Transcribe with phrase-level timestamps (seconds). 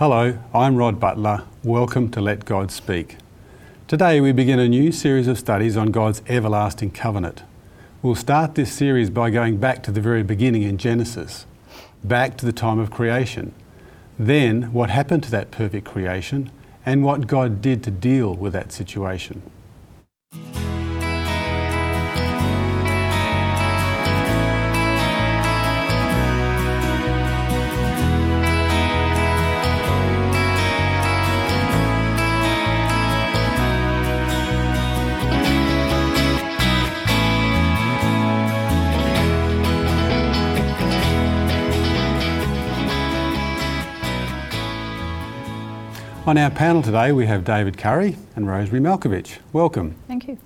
[0.00, 1.44] Hello, I'm Rod Butler.
[1.62, 3.18] Welcome to Let God Speak.
[3.86, 7.42] Today we begin a new series of studies on God's everlasting covenant.
[8.00, 11.44] We'll start this series by going back to the very beginning in Genesis,
[12.02, 13.52] back to the time of creation.
[14.18, 16.50] Then, what happened to that perfect creation,
[16.86, 19.42] and what God did to deal with that situation.
[46.30, 49.38] On our panel today, we have David Curry and Rosemary Malkovich.
[49.52, 49.96] Welcome.
[50.06, 50.38] Thank you.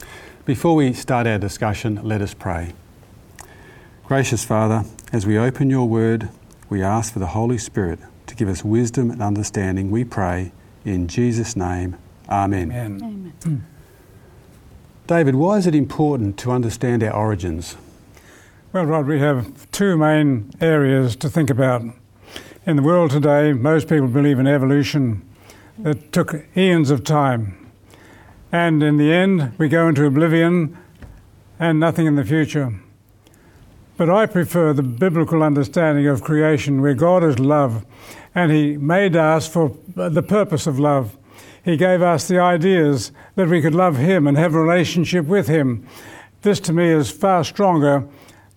[0.47, 2.73] Before we start our discussion, let us pray.
[4.07, 6.31] Gracious Father, as we open your word,
[6.71, 7.99] we ask for the Holy Spirit
[8.29, 10.53] to give us wisdom and understanding, we pray.
[10.87, 11.99] In Jesus' name,
[12.31, 12.73] Amen.
[12.73, 13.01] Amen.
[13.03, 13.33] Amen.
[13.43, 13.57] Hmm.
[15.07, 17.77] David, why is it important to understand our origins?
[18.73, 21.83] Well, Rod, we have two main areas to think about.
[22.65, 25.29] In the world today, most people believe in evolution
[25.79, 27.71] that took eons of time.
[28.53, 30.77] And in the end, we go into oblivion
[31.59, 32.81] and nothing in the future.
[33.97, 37.85] But I prefer the biblical understanding of creation where God is love
[38.35, 41.17] and He made us for the purpose of love.
[41.65, 45.47] He gave us the ideas that we could love Him and have a relationship with
[45.47, 45.87] Him.
[46.43, 48.07] This to me is far stronger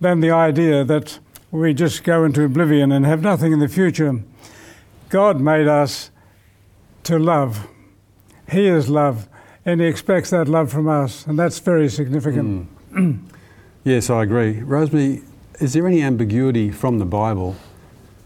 [0.02, 1.20] than the idea that
[1.52, 4.22] we just go into oblivion and have nothing in the future.
[5.10, 6.12] God made us
[7.08, 7.70] to love.
[8.52, 9.30] He is love,
[9.66, 12.68] and He expects that love from us, and that's very significant.
[12.92, 13.20] Mm.
[13.86, 14.62] yes, I agree.
[14.62, 15.22] Rosemary,
[15.62, 17.56] is there any ambiguity from the Bible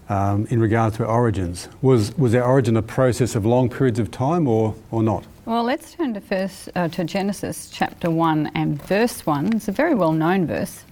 [0.09, 1.69] um, in regard to our origins?
[1.83, 5.25] Was, was our origin a process of long periods of time or, or not?
[5.45, 9.55] Well, let's turn to first uh, to Genesis chapter one and verse one.
[9.55, 10.85] It's a very well-known verse,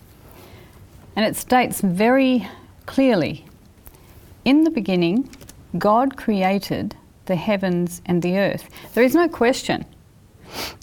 [1.16, 2.48] and it states very
[2.86, 3.46] clearly:
[4.46, 5.30] "In the beginning,
[5.78, 6.96] God created
[7.30, 8.70] the heavens and the earth.
[8.94, 9.86] There is no question.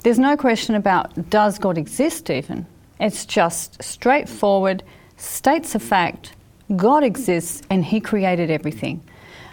[0.02, 2.66] There's no question about does God exist even.
[2.98, 4.82] It's just straightforward,
[5.16, 6.32] states a fact,
[6.74, 9.02] God exists and He created everything.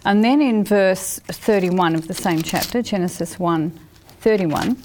[0.05, 3.77] And then in verse 31 of the same chapter, Genesis 1
[4.19, 4.77] 31,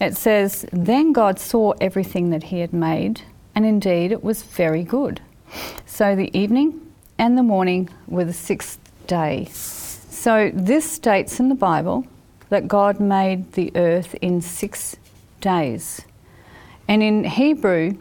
[0.00, 3.22] it says, Then God saw everything that He had made,
[3.54, 5.20] and indeed it was very good.
[5.86, 9.48] So the evening and the morning were the sixth day.
[10.22, 12.04] So, this states in the Bible
[12.50, 14.96] that God made the earth in six
[15.40, 16.02] days.
[16.86, 17.96] And in Hebrew,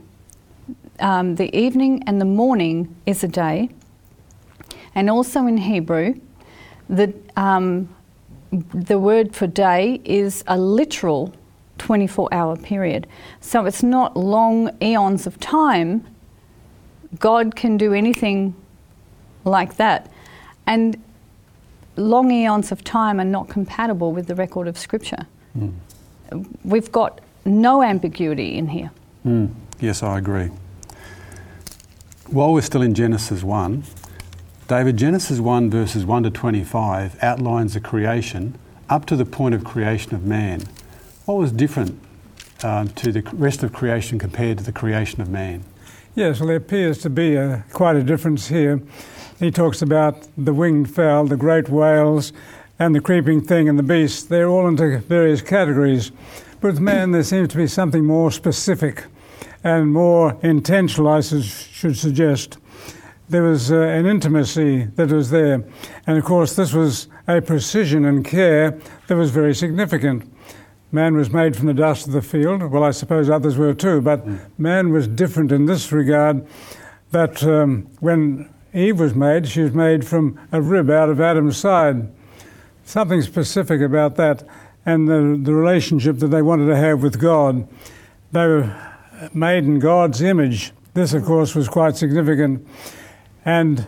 [0.99, 3.69] um, the evening and the morning is a day.
[4.95, 6.15] And also in Hebrew,
[6.89, 7.87] the, um,
[8.51, 11.33] the word for day is a literal
[11.77, 13.07] 24 hour period.
[13.39, 16.05] So it's not long eons of time.
[17.17, 18.55] God can do anything
[19.45, 20.11] like that.
[20.67, 21.01] And
[21.99, 25.25] long eons of time are not compatible with the record of Scripture.
[25.57, 25.73] Mm.
[26.63, 28.91] We've got no ambiguity in here.
[29.25, 29.53] Mm.
[29.79, 30.49] Yes, I agree.
[32.27, 33.83] While we're still in Genesis 1,
[34.67, 39.63] David, Genesis 1, verses 1 to 25, outlines the creation up to the point of
[39.63, 40.61] creation of man.
[41.25, 41.99] What was different
[42.63, 45.63] um, to the rest of creation compared to the creation of man?
[46.15, 48.81] Yes, well, there appears to be a, quite a difference here.
[49.39, 52.33] He talks about the winged fowl, the great whales,
[52.77, 54.27] and the creeping thing and the beast.
[54.27, 56.11] They're all into various categories.
[56.59, 59.05] But with man, there seems to be something more specific
[59.63, 62.57] and more intentional, I should suggest.
[63.29, 65.63] There was uh, an intimacy that was there.
[66.05, 70.29] And of course, this was a precision and care that was very significant.
[70.91, 72.61] Man was made from the dust of the field.
[72.63, 74.25] Well, I suppose others were too, but
[74.59, 76.45] man was different in this regard
[77.11, 81.57] that um, when Eve was made, she was made from a rib out of Adam's
[81.57, 82.11] side.
[82.83, 84.43] Something specific about that
[84.85, 87.67] and the, the relationship that they wanted to have with God.
[88.31, 88.99] They were
[89.33, 90.71] made in God's image.
[90.93, 92.67] This, of course, was quite significant.
[93.45, 93.87] And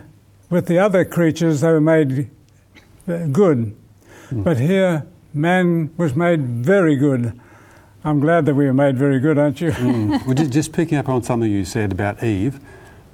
[0.50, 2.30] with the other creatures, they were made
[3.06, 3.76] good.
[4.30, 4.44] Mm.
[4.44, 7.38] But here, man was made very good.
[8.04, 9.70] I'm glad that we were made very good, aren't you?
[9.70, 10.26] mm.
[10.26, 12.60] well, just picking up on something you said about Eve,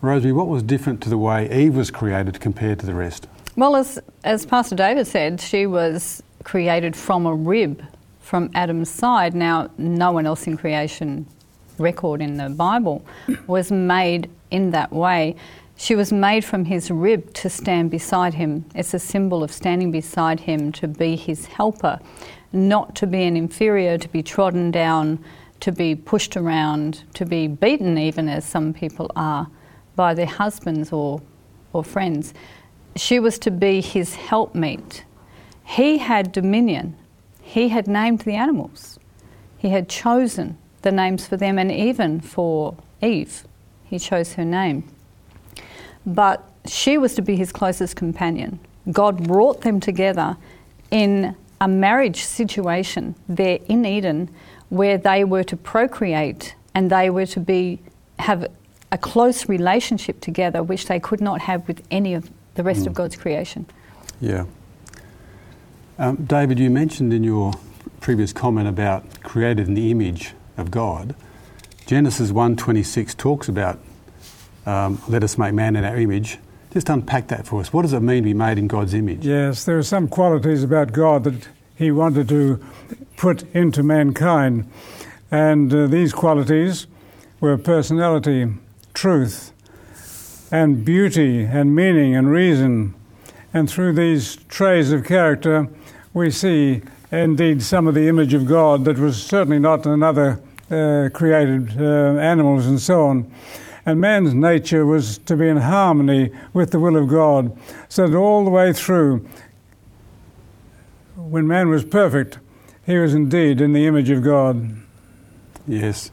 [0.01, 3.27] Rosie, what was different to the way Eve was created compared to the rest?
[3.57, 7.83] Well, as, as Pastor David said, she was created from a rib
[8.21, 9.35] from Adam's side.
[9.35, 11.27] Now, no one else in creation
[11.79, 13.05] record in the Bible
[13.47, 15.35] was made in that way.
[15.77, 18.65] She was made from his rib to stand beside him.
[18.75, 21.99] It's a symbol of standing beside him to be his helper,
[22.53, 25.19] not to be an inferior, to be trodden down,
[25.61, 29.49] to be pushed around, to be beaten, even as some people are,
[29.99, 31.21] by their husbands or,
[31.75, 32.33] or friends.
[32.97, 35.05] She was to be his helpmeet.
[35.65, 36.97] He had dominion.
[37.43, 38.99] He had named the animals.
[39.59, 43.45] He had chosen the names for them, and even for Eve,
[43.85, 44.85] he chose her name
[46.15, 48.59] but she was to be his closest companion.
[48.91, 50.37] God brought them together
[50.91, 54.31] in a marriage situation there in Eden
[54.71, 57.81] where they were to procreate and they were to be
[58.19, 58.47] have
[58.91, 62.87] a close relationship together which they could not have with any of the rest mm.
[62.89, 63.67] of God's creation.
[64.21, 64.47] Yeah.
[65.99, 67.53] Um, David, you mentioned in your
[68.01, 71.15] previous comment about created in the image of God.
[71.87, 73.79] Genesis 1:26 talks about
[74.67, 76.39] um, let us make man in our image.
[76.73, 77.73] Just unpack that for us.
[77.73, 79.25] What does it mean to be made in God's image?
[79.25, 82.63] Yes, there are some qualities about God that He wanted to
[83.17, 84.71] put into mankind.
[85.31, 86.87] And uh, these qualities
[87.41, 88.49] were personality,
[88.99, 89.53] truth,
[90.51, 92.95] and beauty, and meaning, and reason.
[93.55, 95.69] And through these traits of character,
[96.13, 100.41] we see indeed some of the image of God that was certainly not in other
[100.71, 103.33] uh, created uh, animals and so on
[103.89, 107.57] and man's nature was to be in harmony with the will of God.
[107.89, 109.27] So that all the way through,
[111.17, 112.39] when man was perfect,
[112.85, 114.77] he was indeed in the image of God.
[115.67, 116.11] Yes.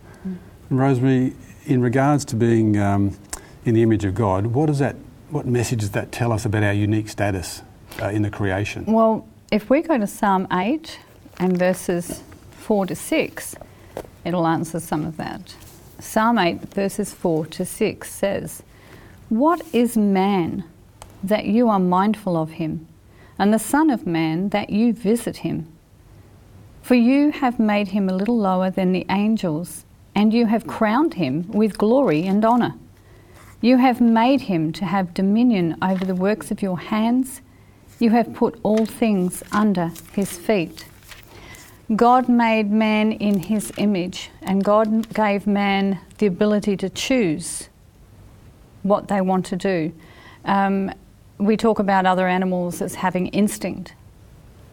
[0.69, 1.35] Rosemary,
[1.65, 3.17] in regards to being um,
[3.65, 4.95] in the image of God, what does that,
[5.29, 7.62] what message does that tell us about our unique status
[8.01, 8.85] uh, in the creation?
[8.85, 11.00] Well, if we go to Psalm 8
[11.39, 13.56] and verses 4 to 6,
[14.23, 15.56] it'll answer some of that.
[16.00, 18.63] Psalm 8, verses 4 to 6 says,
[19.29, 20.65] What is man
[21.23, 22.88] that you are mindful of him,
[23.39, 25.67] and the Son of Man that you visit him?
[26.83, 29.85] For you have made him a little lower than the angels,
[30.15, 32.73] and you have crowned him with glory and honour.
[33.62, 37.41] You have made him to have dominion over the works of your hands.
[38.00, 40.85] You have put all things under his feet.
[41.95, 47.69] God made man in his image, and God gave man the ability to choose
[48.83, 49.94] what they want to do.
[50.45, 50.91] Um,
[51.38, 53.94] we talk about other animals as having instinct,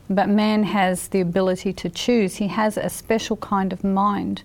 [0.09, 2.37] but man has the ability to choose.
[2.37, 4.43] He has a special kind of mind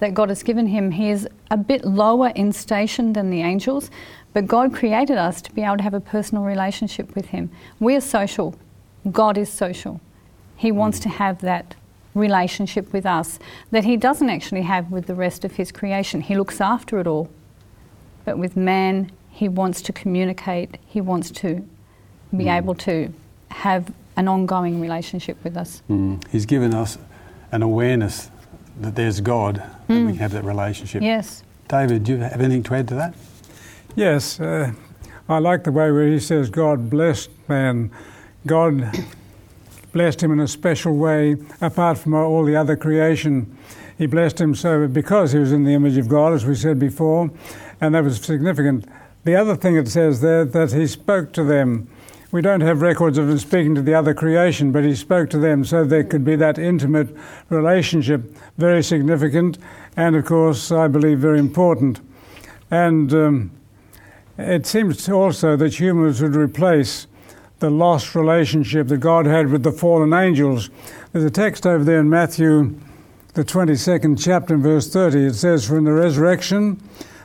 [0.00, 0.90] that God has given him.
[0.90, 3.90] He is a bit lower in station than the angels,
[4.32, 7.50] but God created us to be able to have a personal relationship with Him.
[7.78, 8.54] We are social,
[9.10, 10.00] God is social.
[10.56, 11.74] He wants to have that
[12.14, 13.38] relationship with us
[13.70, 16.20] that he doesn't actually have with the rest of his creation.
[16.20, 17.30] He looks after it all.
[18.24, 21.66] But with man, he wants to communicate, he wants to
[22.36, 22.58] be mm.
[22.58, 23.12] able to
[23.50, 25.82] have an ongoing relationship with us.
[25.88, 26.26] Mm.
[26.28, 26.98] He's given us
[27.52, 28.30] an awareness
[28.80, 29.86] that there's God, mm.
[29.88, 30.18] that we hmm.
[30.18, 31.02] have that relationship.
[31.02, 31.42] Yes.
[31.68, 33.14] David, do you have anything to add to that?
[33.94, 34.40] Yes.
[34.40, 34.72] Uh,
[35.28, 37.90] I like the way where he says God blessed man.
[38.46, 38.90] God
[39.92, 43.56] blessed him in a special way, apart from all the other creation.
[43.98, 46.78] He blessed him so because he was in the image of God, as we said
[46.78, 47.30] before,
[47.80, 48.86] and that was significant.
[49.24, 51.88] The other thing it says there that he spoke to them.
[52.32, 55.38] We don't have records of him speaking to the other creation, but he spoke to
[55.38, 57.08] them so there could be that intimate
[57.48, 59.58] relationship, very significant,
[59.96, 62.00] and of course, I believe, very important.
[62.70, 63.50] And um,
[64.38, 67.08] it seems also that humans would replace
[67.58, 70.70] the lost relationship that God had with the fallen angels.
[71.12, 72.78] There's a text over there in Matthew,
[73.34, 75.26] the 22nd chapter, and verse 30.
[75.26, 76.80] It says, For in the resurrection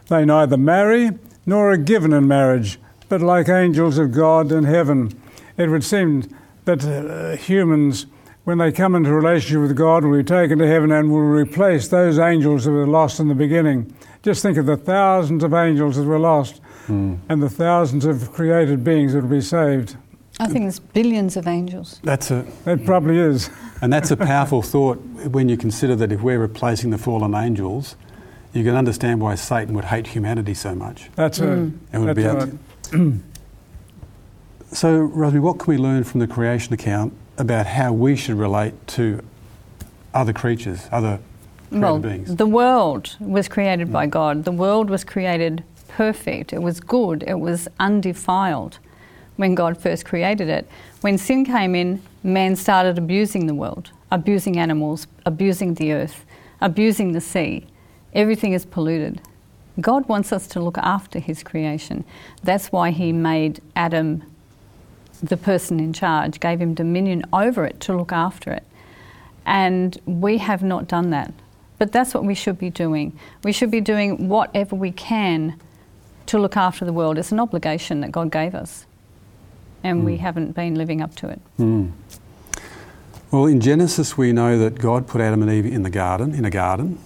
[0.10, 1.12] they neither marry
[1.46, 5.12] nor are given in marriage, but like angels of God in heaven.
[5.58, 6.24] It would seem
[6.66, 8.08] that uh, humans,
[8.44, 11.88] when they come into relationship with God, will be taken to heaven and will replace
[11.88, 13.96] those angels that were lost in the beginning.
[14.24, 17.18] Just think of the thousands of angels that were lost mm.
[17.30, 19.96] and the thousands of created beings that will be saved.
[20.40, 22.02] I think there's billions of angels.
[22.04, 22.46] That's a.
[22.66, 23.50] It probably is.
[23.82, 24.98] And that's a powerful thought
[25.30, 27.96] when you consider that if we're replacing the fallen angels,
[28.52, 31.10] you can understand why Satan would hate humanity so much.
[31.16, 31.78] That's mm.
[31.94, 31.98] it.
[31.98, 32.54] would that's be right.
[34.72, 38.74] so, Rosemary, what can we learn from the creation account about how we should relate
[38.88, 39.22] to
[40.14, 41.20] other creatures, other
[41.72, 42.36] well, beings?
[42.36, 43.94] The world was created mm.
[43.94, 44.46] by God.
[44.46, 46.52] The world was created perfect.
[46.52, 47.24] It was good.
[47.26, 48.80] It was undefiled
[49.38, 50.68] when God first created it.
[51.02, 56.26] When sin came in, man started abusing the world, abusing animals, abusing the earth,
[56.62, 57.66] abusing the sea.
[58.14, 59.22] Everything is polluted.
[59.82, 62.06] God wants us to look after His creation.
[62.44, 64.24] That's why He made Adam
[65.22, 68.64] the person in charge, gave him dominion over it to look after it.
[69.46, 71.34] And we have not done that.
[71.78, 73.18] But that's what we should be doing.
[73.44, 75.60] We should be doing whatever we can
[76.28, 77.18] to look after the world.
[77.18, 78.86] It's an obligation that God gave us.
[79.84, 80.06] And mm.
[80.06, 81.42] we haven't been living up to it.
[81.60, 81.92] Mm.
[83.30, 86.46] Well, in Genesis, we know that God put Adam and Eve in the garden, in
[86.46, 86.98] a garden,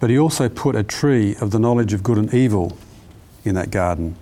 [0.00, 2.76] but He also put a tree of the knowledge of good and evil
[3.44, 4.16] in that garden.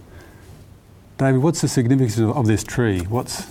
[1.19, 3.01] David, what's the significance of this tree?
[3.01, 3.43] What's,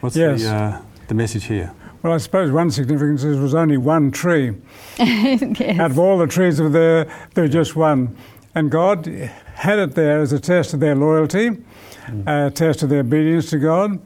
[0.00, 0.42] what's yes.
[0.42, 1.72] the, uh, the message here?
[2.02, 4.54] Well, I suppose one significance is there was only one tree.
[4.98, 5.78] yes.
[5.78, 7.04] Out of all the trees of there,
[7.34, 8.16] there was just one.
[8.54, 9.06] And God
[9.54, 12.46] had it there as a test of their loyalty, mm.
[12.48, 14.00] a test of their obedience to God.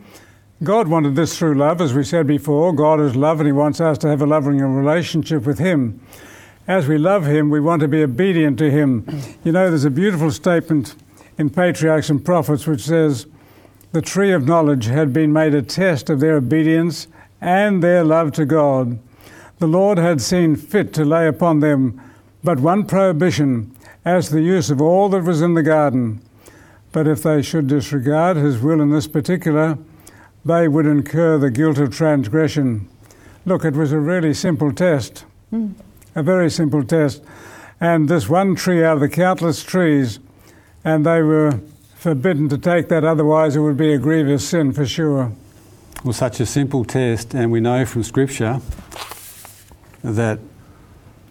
[0.63, 2.73] God wanted this through love, as we said before.
[2.73, 6.01] God is love, and He wants us to have a loving relationship with Him.
[6.69, 9.07] As we love Him, we want to be obedient to Him.
[9.45, 10.97] You know, there's a beautiful statement
[11.39, 13.27] in Patriarchs and Prophets, which says,
[13.93, 17.07] The tree of knowledge had been made a test of their obedience
[17.41, 18.99] and their love to God.
[19.59, 22.01] The Lord had seen fit to lay upon them
[22.43, 26.23] but one prohibition as the use of all that was in the garden.
[26.93, 29.77] But if they should disregard his will in this particular,
[30.45, 32.89] they would incur the guilt of transgression.
[33.45, 35.75] Look, it was a really simple test, mm.
[36.17, 37.23] A very simple test.
[37.81, 40.19] And this one tree out of the countless trees
[40.83, 41.61] and they were
[41.95, 45.33] forbidden to take that, otherwise, it would be a grievous sin for sure.
[46.05, 48.61] Well, such a simple test, and we know from Scripture
[50.05, 50.39] that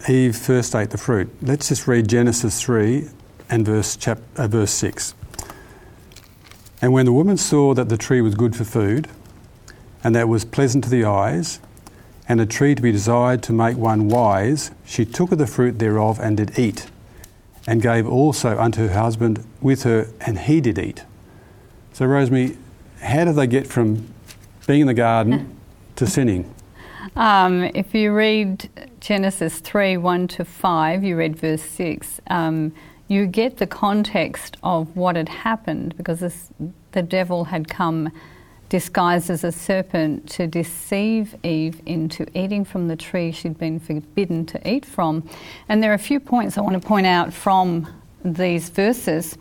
[0.09, 1.29] Eve first ate the fruit.
[1.41, 3.07] Let's just read Genesis 3
[3.49, 5.13] and verse, chap- uh, verse 6.
[6.81, 9.07] And when the woman saw that the tree was good for food,
[10.03, 11.59] and that was pleasant to the eyes,
[12.27, 15.79] and a tree to be desired to make one wise, she took of the fruit
[15.79, 16.87] thereof and did eat
[17.67, 21.03] and gave also unto her husband with her, and he did eat.
[21.93, 22.57] So, Rosemary,
[23.01, 24.07] how did they get from
[24.67, 25.57] being in the garden
[25.95, 26.53] to sinning?
[27.15, 32.73] Um, if you read Genesis 3 1 to 5, you read verse 6, um,
[33.07, 36.49] you get the context of what had happened because this,
[36.91, 38.11] the devil had come
[38.69, 44.45] disguised as a serpent to deceive Eve into eating from the tree she'd been forbidden
[44.47, 45.27] to eat from.
[45.69, 47.87] And there are a few points I want to point out from
[48.23, 49.37] these verses.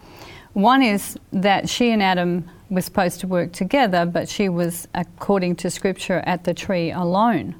[0.53, 5.57] One is that she and Adam were supposed to work together, but she was, according
[5.57, 7.55] to Scripture, at the tree alone.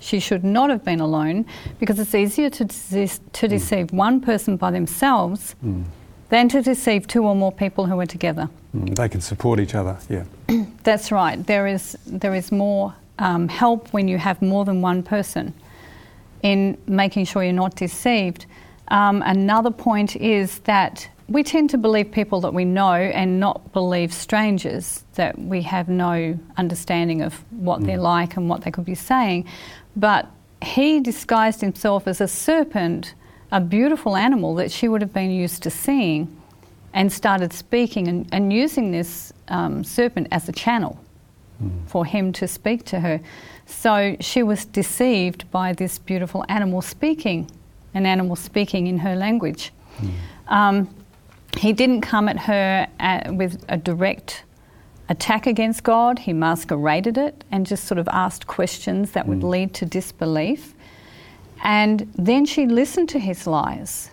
[0.00, 1.46] She should not have been alone
[1.78, 5.84] because it's easier to, to deceive one person by themselves mm.
[6.34, 8.48] Than to deceive two or more people who are together.
[8.76, 10.24] Mm, they can support each other, yeah.
[10.82, 11.46] That's right.
[11.46, 15.54] There is, there is more um, help when you have more than one person
[16.42, 18.46] in making sure you're not deceived.
[18.88, 23.72] Um, another point is that we tend to believe people that we know and not
[23.72, 27.86] believe strangers that we have no understanding of what mm.
[27.86, 29.46] they're like and what they could be saying.
[29.94, 30.28] But
[30.60, 33.14] he disguised himself as a serpent,
[33.54, 36.36] a beautiful animal that she would have been used to seeing
[36.92, 40.98] and started speaking and, and using this um, serpent as a channel
[41.62, 41.70] mm.
[41.86, 43.20] for him to speak to her.
[43.66, 47.48] So she was deceived by this beautiful animal speaking,
[47.94, 49.72] an animal speaking in her language.
[50.00, 50.12] Mm.
[50.48, 50.94] Um,
[51.56, 54.42] he didn't come at her at, uh, with a direct
[55.08, 59.28] attack against God, he masqueraded it and just sort of asked questions that mm.
[59.28, 60.74] would lead to disbelief.
[61.64, 64.10] And then she listened to his lies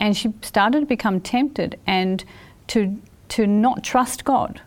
[0.00, 2.24] and she started to become tempted and
[2.68, 4.60] to, to not trust God.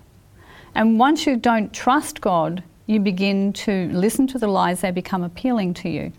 [0.74, 5.24] And once you don't trust God, you begin to listen to the lies, they become
[5.24, 6.12] appealing to you.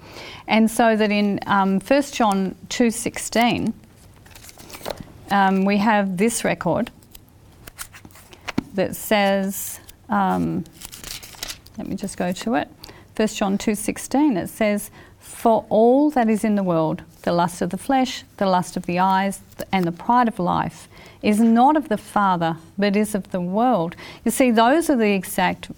[0.46, 3.72] And so that in um, 1 John 2.16,
[5.30, 6.90] um, we have this record
[8.74, 10.64] that says, um,
[11.76, 12.68] let me just go to it,
[13.16, 14.90] 1 John 2.16, it says,
[15.40, 18.84] For all that is in the world, the lust of the flesh, the lust of
[18.84, 19.40] the eyes,
[19.72, 20.86] and the pride of life
[21.22, 23.96] is not of the Father, but is of the world.
[24.22, 25.70] You see, those are the exact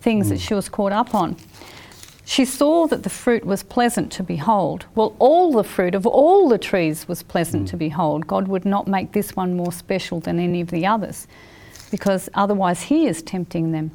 [0.00, 0.30] things mm.
[0.30, 1.34] that she was caught up on.
[2.24, 4.86] She saw that the fruit was pleasant to behold.
[4.94, 7.70] Well, all the fruit of all the trees was pleasant mm.
[7.70, 8.28] to behold.
[8.28, 11.26] God would not make this one more special than any of the others,
[11.90, 13.90] because otherwise He is tempting them.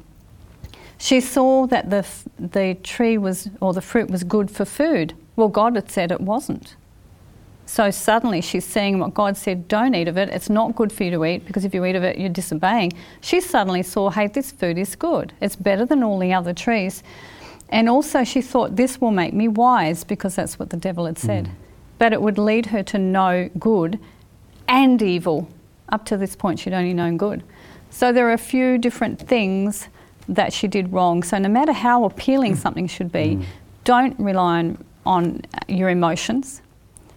[0.98, 2.06] She saw that the,
[2.38, 5.14] the tree was, or the fruit was good for food.
[5.36, 6.76] Well, God had said it wasn't.
[7.66, 10.28] So suddenly she's seeing what God said, don't eat of it.
[10.28, 12.92] It's not good for you to eat because if you eat of it, you're disobeying.
[13.20, 15.32] She suddenly saw, hey, this food is good.
[15.40, 17.02] It's better than all the other trees.
[17.68, 21.18] And also she thought, this will make me wise because that's what the devil had
[21.18, 21.46] said.
[21.46, 21.50] Mm.
[21.98, 23.98] but it would lead her to know good
[24.68, 25.48] and evil.
[25.88, 27.42] Up to this point, she'd only known good.
[27.90, 29.88] So there are a few different things
[30.28, 31.22] that she did wrong.
[31.22, 32.58] So no matter how appealing mm.
[32.58, 33.44] something should be, mm.
[33.84, 36.62] don't rely on, on your emotions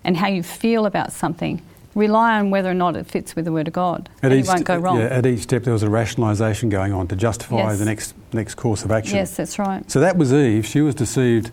[0.04, 1.62] and how you feel about something.
[1.96, 4.10] Rely on whether or not it fits with the Word of God.
[4.22, 5.00] and it won't go wrong.
[5.00, 7.80] Yeah, at each step, there was a rationalisation going on to justify Yes.
[7.80, 9.18] the next next course of action.
[9.18, 9.90] Yes, that's right.
[9.90, 10.66] So that was Eve.
[10.66, 11.52] She was deceived.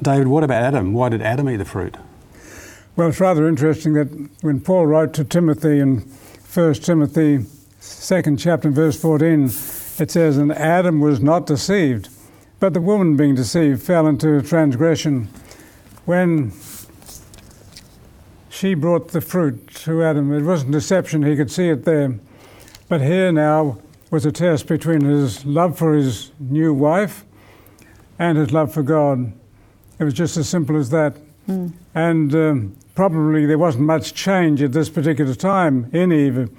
[0.00, 0.94] David, what about Adam?
[0.94, 1.96] Why did Adam eat the fruit?
[2.96, 4.08] Well, it's rather interesting that
[4.40, 5.98] when Paul wrote to Timothy in
[6.52, 7.44] 1 Timothy,
[7.78, 9.50] second chapter, verse 14,
[10.00, 12.08] it says, And Adam was not deceived,
[12.60, 15.28] but the woman being deceived fell into transgression.
[16.04, 16.52] When
[18.48, 22.18] she brought the fruit to Adam, it wasn't deception, he could see it there.
[22.88, 23.78] But here now
[24.10, 27.24] was a test between his love for his new wife
[28.18, 29.32] and his love for God.
[29.98, 31.16] It was just as simple as that.
[31.94, 36.50] And um, probably there wasn't much change at this particular time in Eve,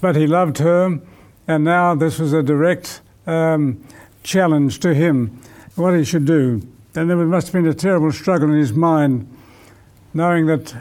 [0.00, 1.00] but he loved her,
[1.46, 3.82] and now this was a direct um,
[4.22, 5.40] challenge to him
[5.76, 6.62] what he should do.
[6.94, 9.28] And there must have been a terrible struggle in his mind,
[10.12, 10.74] knowing that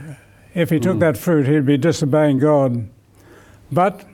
[0.53, 2.87] if he took that fruit, he'd be disobeying God.
[3.71, 4.05] But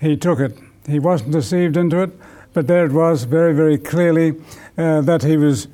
[0.00, 0.56] he took it.
[0.86, 2.10] He wasn't deceived into it,
[2.52, 4.40] but there it was very, very clearly
[4.76, 5.66] uh, that he was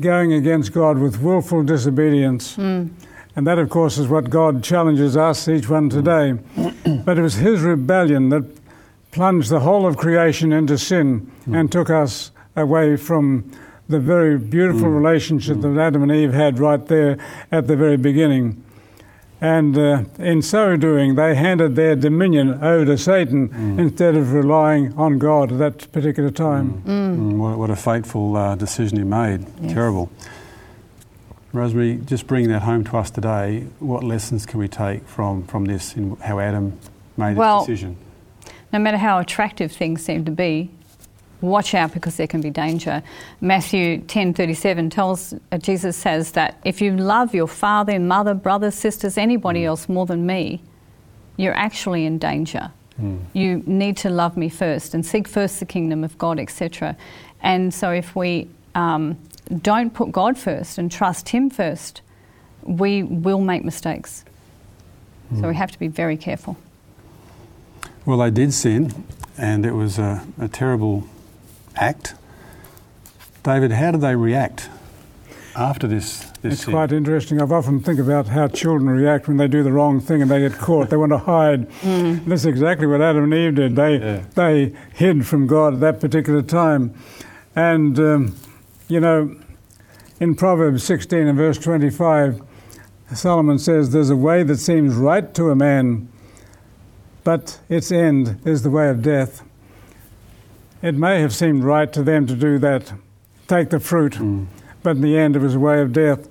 [0.00, 2.56] going against God with willful disobedience.
[3.36, 6.32] And that, of course, is what God challenges us, each one today.
[7.04, 8.44] but it was his rebellion that
[9.10, 13.50] plunged the whole of creation into sin and took us away from
[13.88, 17.18] the very beautiful relationship that Adam and Eve had right there
[17.50, 18.62] at the very beginning.
[19.40, 23.50] And uh, in so doing, they handed their dominion over to Satan
[23.80, 26.82] instead of relying on God at that particular time.
[26.82, 29.46] Mm, what, what a fateful uh, decision he made.
[29.62, 29.72] Yes.
[29.72, 30.10] Terrible.
[31.52, 35.64] Rosemary, just bring that home to us today, what lessons can we take from, from
[35.64, 36.78] this in how Adam
[37.16, 37.96] made Well- his decision?
[38.72, 40.70] No matter how attractive things seem to be,
[41.40, 43.02] watch out because there can be danger.
[43.40, 49.16] Matthew 10:37 tells uh, Jesus says that if you love your father, mother, brothers, sisters,
[49.16, 50.62] anybody else more than me,
[51.36, 52.70] you're actually in danger.
[53.32, 56.94] You need to love me first and seek first the kingdom of God, etc.
[57.40, 59.16] And so if we um,
[59.62, 62.02] don't put God first and trust Him first,
[62.62, 64.24] we will make mistakes.
[65.40, 66.56] So we have to be very careful.
[68.06, 69.04] Well, they did sin,
[69.36, 71.04] and it was a, a terrible
[71.76, 72.14] act.
[73.42, 74.68] David, how did they react
[75.56, 76.20] after this?
[76.42, 76.72] this It's sin?
[76.72, 77.40] quite interesting.
[77.40, 80.40] I've often think about how children react when they do the wrong thing and they
[80.40, 80.90] get caught.
[80.90, 81.70] They want to hide.
[82.26, 83.76] That's exactly what Adam and Eve did.
[83.76, 84.22] They Yeah.
[84.34, 86.94] they hid from God at that particular time,
[87.54, 88.36] and um,
[88.88, 89.34] you know,
[90.20, 92.42] in Proverbs 16 and verse 25,
[93.14, 96.08] Solomon says, "There's a way that seems right to a man,
[97.30, 99.42] but its end is the way of death."
[100.82, 102.92] It may have seemed right to them to do that,
[103.46, 104.16] take the fruit
[104.82, 106.28] but in the end it was a way of death.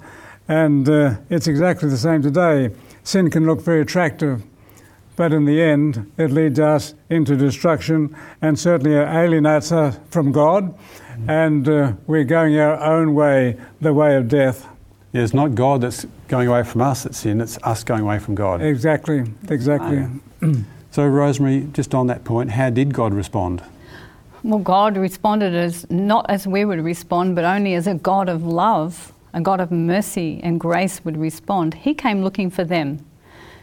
[0.47, 2.71] And uh, it's exactly the same today.
[3.03, 4.43] Sin can look very attractive,
[5.15, 10.73] but in the end it leads us into destruction and certainly alienates us from God,
[11.27, 14.67] and uh, we're going our own way, the way of death.
[15.11, 18.19] Yeah, it's not God that's going away from us it's sin, it's us going away
[18.19, 18.61] from God.
[18.61, 20.07] Exactly, exactly.
[20.91, 23.61] So, Rosemary, just on that point, how did God respond?
[24.41, 28.43] Well, God responded as not as we would respond, but only as a God of
[28.43, 31.73] love, a God of mercy and grace would respond.
[31.73, 33.05] He came looking for them.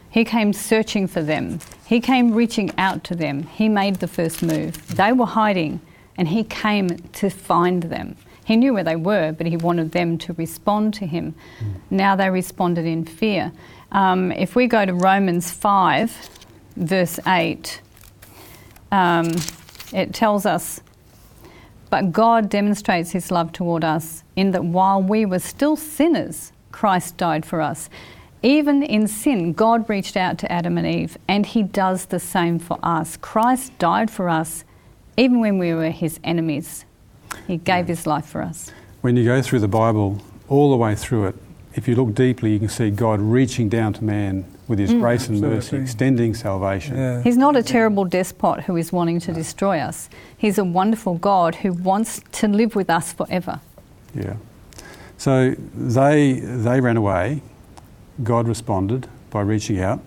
[0.08, 1.58] He came searching for them.
[1.86, 3.42] He came reaching out to them.
[3.44, 4.96] He made the first move.
[4.96, 5.80] They were hiding,
[6.16, 8.16] and He came to find them.
[8.44, 11.34] He knew where they were, but He wanted them to respond to Him.
[11.90, 13.50] Now they responded in fear.
[13.90, 16.45] Um, if we go to Romans 5,
[16.76, 17.80] verse 8,
[18.92, 19.32] um,
[19.92, 20.80] it tells us,
[21.90, 27.16] but God demonstrates his love toward us in that while we were still sinners, Christ
[27.16, 27.88] died for us.
[28.42, 32.58] Even in sin, God reached out to Adam and Eve, and he does the same
[32.58, 33.16] for us.
[33.16, 34.64] Christ died for us
[35.16, 36.84] even when we were his enemies.
[37.46, 38.70] He gave his life for us.
[39.00, 41.36] When you go through the Bible, all the way through it,
[41.74, 45.00] if you look deeply, you can see God reaching down to man with his mm.
[45.00, 46.96] grace and mercy, extending salvation.
[46.96, 47.22] Yeah.
[47.22, 50.08] He's not a terrible despot who is wanting to destroy us.
[50.36, 53.60] He's a wonderful God who wants to live with us forever.
[54.14, 54.36] Yeah.
[55.18, 57.42] So they they ran away.
[58.22, 60.00] God responded by reaching out.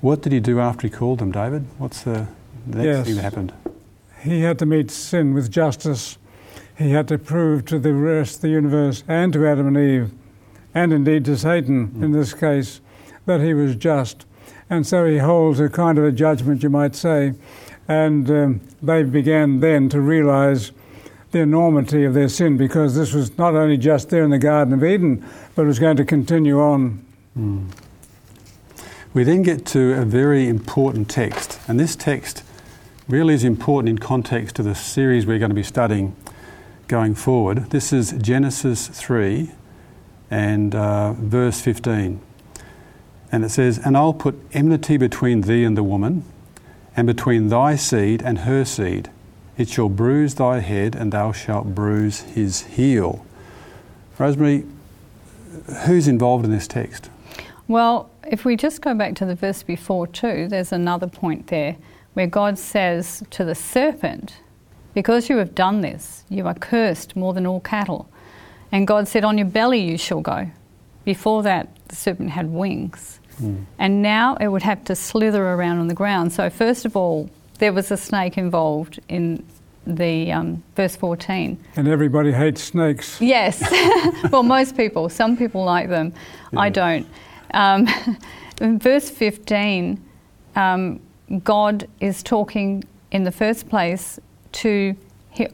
[0.00, 1.66] What did he do after he called them, David?
[1.78, 2.26] What's the,
[2.66, 3.06] the next Yes.
[3.06, 3.52] thing that happened?
[4.22, 6.18] He had to meet sin with justice.
[6.76, 10.10] He had to prove to the rest of the universe and to Adam and Eve
[10.74, 12.12] and indeed to Satan in mm.
[12.12, 12.80] this case,
[13.30, 14.26] that he was just.
[14.68, 17.34] And so he holds a kind of a judgment, you might say.
[17.86, 20.72] And um, they began then to realize
[21.30, 24.74] the enormity of their sin because this was not only just there in the Garden
[24.74, 27.04] of Eden, but it was going to continue on.
[29.14, 32.42] We then get to a very important text, and this text
[33.08, 36.16] really is important in context to the series we're going to be studying
[36.88, 37.70] going forward.
[37.70, 39.50] This is Genesis 3
[40.30, 42.20] and uh, verse 15.
[43.32, 46.24] And it says, And I'll put enmity between thee and the woman,
[46.96, 49.10] and between thy seed and her seed.
[49.56, 53.24] It shall bruise thy head, and thou shalt bruise his heel.
[54.18, 54.64] Rosemary,
[55.84, 57.10] who's involved in this text?
[57.68, 61.76] Well, if we just go back to the verse before, too, there's another point there
[62.14, 64.38] where God says to the serpent,
[64.94, 68.08] Because you have done this, you are cursed more than all cattle.
[68.72, 70.50] And God said, On your belly you shall go.
[71.04, 73.19] Before that, the serpent had wings.
[73.40, 73.64] Mm.
[73.78, 76.32] And now it would have to slither around on the ground.
[76.32, 79.44] So, first of all, there was a snake involved in
[79.86, 81.58] the um, verse 14.
[81.76, 83.20] And everybody hates snakes.
[83.20, 83.62] Yes.
[84.30, 85.08] well, most people.
[85.08, 86.12] Some people like them.
[86.52, 86.60] Yeah.
[86.60, 87.06] I don't.
[87.52, 87.88] Um,
[88.60, 90.02] in verse 15,
[90.56, 91.00] um,
[91.44, 94.18] God is talking in the first place
[94.52, 94.96] to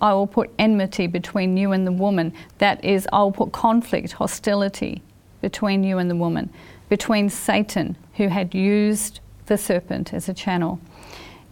[0.01, 2.33] I will put enmity between you and the woman.
[2.59, 5.03] That is, I will put conflict, hostility
[5.41, 6.51] between you and the woman,
[6.89, 10.81] between Satan, who had used the serpent as a channel,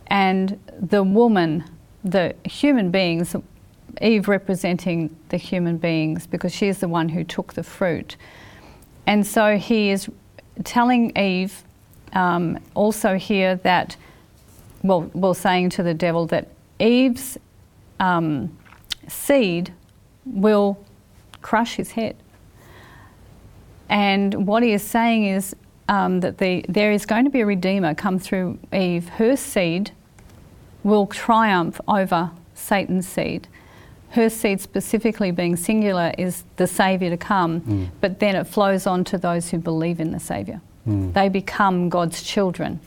[0.06, 1.64] and the woman,
[2.02, 3.34] the human beings,
[4.02, 8.16] Eve representing the human beings because she is the one who took the fruit.
[9.06, 10.08] And so he is
[10.64, 11.62] telling Eve
[12.12, 13.96] um, also here that,
[14.82, 17.38] well, well, saying to the devil that Eve's
[18.00, 18.56] um,
[19.08, 19.72] seed
[20.24, 20.78] will
[21.42, 22.16] crush his head.
[23.88, 25.54] And what he is saying is
[25.88, 29.08] um, that the, there is going to be a redeemer come through Eve.
[29.10, 29.90] Her seed
[30.82, 33.48] will triumph over Satan's seed.
[34.10, 37.88] Her seed, specifically being singular, is the Saviour to come, mm.
[38.00, 40.60] but then it flows on to those who believe in the Saviour.
[40.86, 41.12] Mm.
[41.12, 42.80] They become God's children.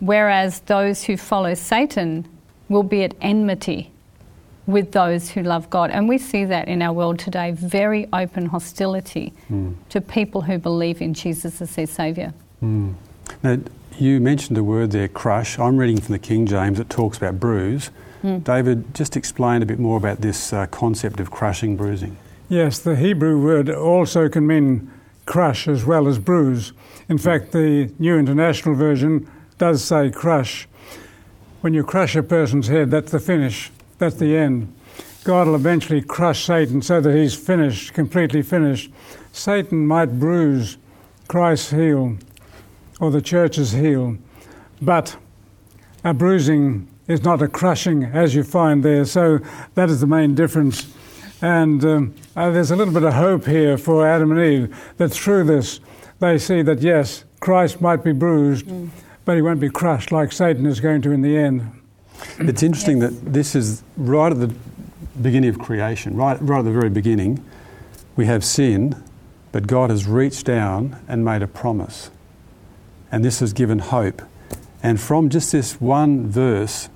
[0.00, 2.26] Whereas those who follow Satan
[2.68, 3.92] will be at enmity
[4.66, 5.90] with those who love God.
[5.90, 9.74] And we see that in our world today very open hostility mm.
[9.90, 12.34] to people who believe in Jesus as their Saviour.
[12.62, 12.94] Mm.
[13.42, 13.58] Now,
[13.98, 15.58] you mentioned a word there, crush.
[15.58, 17.90] I'm reading from the King James, it talks about bruise.
[18.22, 18.44] Mm.
[18.44, 22.16] David, just explain a bit more about this uh, concept of crushing, bruising.
[22.48, 24.90] Yes, the Hebrew word also can mean
[25.26, 26.72] crush as well as bruise.
[27.08, 30.68] In fact, the New International Version does say crush.
[31.60, 33.70] When you crush a person's head, that's the finish.
[33.98, 34.74] That's the end.
[35.24, 38.92] God will eventually crush Satan so that he's finished, completely finished.
[39.32, 40.78] Satan might bruise
[41.28, 42.16] Christ's heel
[43.00, 44.16] or the church's heel,
[44.80, 45.16] but
[46.04, 49.04] a bruising is not a crushing as you find there.
[49.04, 49.40] So
[49.74, 50.86] that is the main difference.
[51.42, 55.10] And um, uh, there's a little bit of hope here for Adam and Eve that
[55.10, 55.80] through this
[56.18, 58.88] they see that yes, Christ might be bruised, mm.
[59.24, 61.70] but he won't be crushed like Satan is going to in the end.
[62.38, 63.10] It's interesting yes.
[63.10, 64.54] that this is right at the
[65.20, 67.44] beginning of creation, right, right at the very beginning.
[68.16, 69.02] We have sin,
[69.52, 72.10] but God has reached down and made a promise.
[73.10, 74.22] And this has given hope.
[74.82, 76.88] And from just this one verse,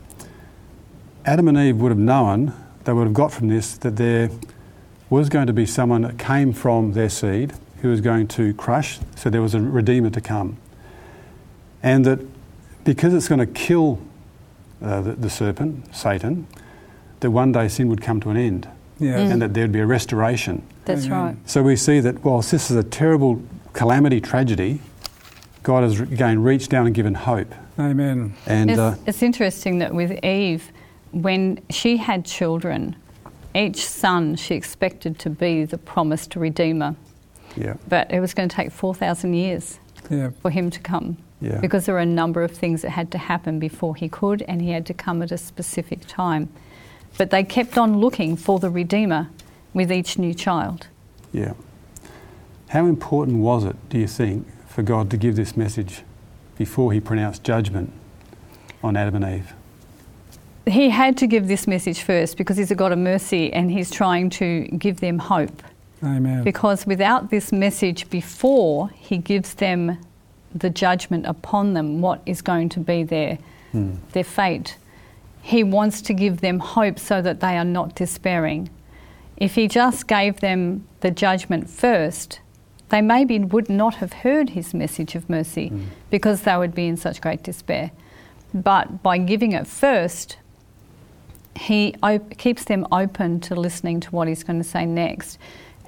[1.24, 2.52] Adam and Eve would have known,
[2.84, 4.30] they would have got from this, that there
[5.08, 7.52] was going to be someone that came from their seed
[7.82, 10.56] who was going to crush, so there was a redeemer to come.
[11.82, 12.20] And that
[12.84, 14.00] because it's going to kill
[14.82, 16.46] uh, the, the, serpent, Satan,
[17.20, 18.68] that one day sin would come to an end.
[18.98, 19.18] Yeah.
[19.18, 19.32] Mm.
[19.32, 20.62] And that there would be a restoration.
[20.84, 21.36] That's right.
[21.46, 24.80] So we see that whilst this is a terrible calamity, tragedy,
[25.62, 27.54] God has again reached down and given hope.
[27.78, 28.34] Amen.
[28.46, 30.70] And it's, uh, it's interesting that with Eve,
[31.12, 32.96] when she had children,
[33.54, 36.94] each son she expected to be the promised redeemer.
[37.56, 37.74] Yeah.
[37.88, 40.30] But it was going to take 4,000 years yeah.
[40.40, 41.16] for him to come.
[41.40, 41.58] Yeah.
[41.60, 44.60] Because there were a number of things that had to happen before he could, and
[44.60, 46.48] he had to come at a specific time.
[47.16, 49.28] But they kept on looking for the Redeemer
[49.72, 50.88] with each new child.
[51.32, 51.54] Yeah.
[52.68, 56.02] How important was it, do you think, for God to give this message
[56.56, 57.92] before he pronounced judgment
[58.82, 59.54] on Adam and Eve?
[60.66, 63.90] He had to give this message first because he's a God of mercy and he's
[63.90, 65.62] trying to give them hope.
[66.02, 66.44] Amen.
[66.44, 69.98] Because without this message before he gives them
[70.54, 73.38] the judgment upon them, what is going to be their,
[73.72, 73.96] mm.
[74.12, 74.76] their fate.
[75.42, 78.68] He wants to give them hope so that they are not despairing.
[79.36, 82.40] If he just gave them the judgment first,
[82.90, 85.84] they maybe would not have heard his message of mercy Mm.
[86.10, 87.92] because they would be in such great despair.
[88.52, 90.36] But by giving it first,
[91.56, 95.38] he op- keeps them open to listening to what he's going to say next.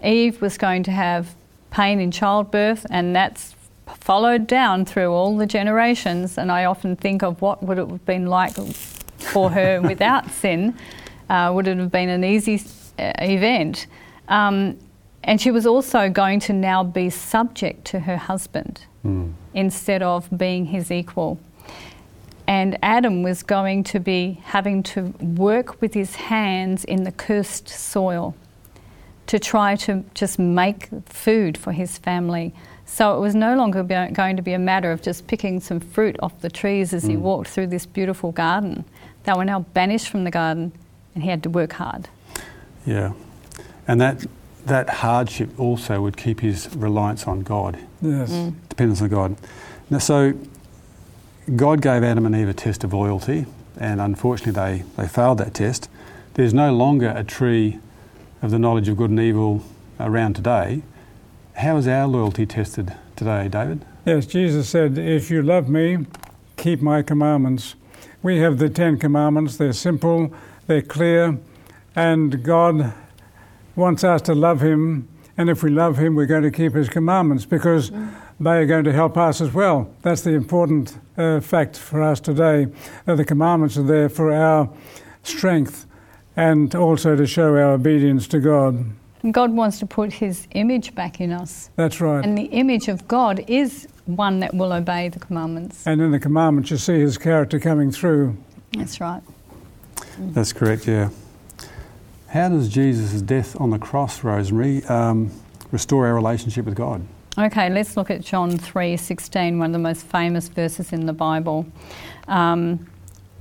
[0.04, 1.34] Eve was going to have
[1.70, 3.54] pain in childbirth, and that's
[4.00, 6.38] followed down through all the generations.
[6.38, 8.54] And I often think of what would it have been like
[9.18, 10.76] for her without sin.
[11.28, 12.62] Uh, would it have been an easy
[12.98, 13.86] uh, event?
[14.28, 14.78] Um,
[15.24, 19.32] and she was also going to now be subject to her husband Mm.
[19.52, 21.40] instead of being his equal.
[22.46, 27.68] And Adam was going to be having to work with his hands in the cursed
[27.68, 28.36] soil
[29.26, 32.54] to try to just make food for his family.
[32.94, 36.14] So it was no longer going to be a matter of just picking some fruit
[36.20, 37.20] off the trees as he Mm.
[37.20, 38.84] walked through this beautiful garden.
[39.24, 40.72] They were now banished from the garden
[41.14, 42.10] and he had to work hard.
[42.84, 43.12] Yeah.
[43.88, 44.26] And that,
[44.66, 48.30] that hardship also would keep his reliance on God, Yes.
[48.30, 48.54] Mm.
[48.68, 49.36] dependence on God.
[49.88, 50.34] Now, so
[51.56, 53.46] God gave Adam and Eve a test of loyalty,
[53.80, 55.88] and unfortunately they, they failed that test.
[56.34, 57.78] There's no longer a tree
[58.42, 59.62] of the knowledge of good and evil
[59.98, 60.82] around today.
[61.56, 63.84] How is our loyalty tested today, David?
[64.04, 66.06] Yes, Jesus said, If you love me,
[66.56, 67.74] keep my commandments.
[68.22, 69.58] We have the Ten Commandments.
[69.58, 70.32] They're simple,
[70.66, 71.38] they're clear,
[71.94, 72.94] and God
[73.76, 75.08] wants us to love Him.
[75.36, 77.92] And if we love Him, we're going to keep His commandments because
[78.40, 79.94] they are going to help us as well.
[80.02, 82.66] That's the important uh, fact for us today.
[83.06, 84.68] Uh, the commandments are there for our
[85.22, 85.86] strength
[86.34, 88.86] and also to show our obedience to God.
[89.22, 91.70] And God wants to put his image back in us.
[91.76, 92.24] That's right.
[92.24, 95.86] And the image of God is one that will obey the commandments.
[95.86, 98.36] And in the commandments, you see His character coming through.
[98.72, 99.22] That's right.
[100.18, 101.10] That's correct, yeah.
[102.28, 105.30] How does Jesus' death on the cross, Rosemary, um,
[105.70, 107.02] restore our relationship with God?
[107.38, 111.66] Okay, let's look at John 3:16, one of the most famous verses in the Bible.
[112.28, 112.86] Um,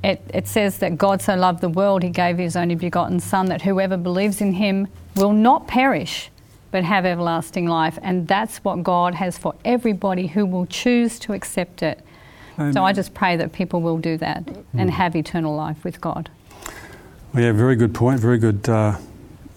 [0.03, 3.45] it, it says that God so loved the world, he gave his only begotten Son,
[3.47, 6.29] that whoever believes in him will not perish,
[6.71, 7.99] but have everlasting life.
[8.01, 12.03] And that's what God has for everybody who will choose to accept it.
[12.57, 16.01] And So I just pray that people will do that and have eternal life with
[16.01, 16.29] God.
[17.33, 18.19] Well, yeah, very good point.
[18.19, 18.97] Very good uh,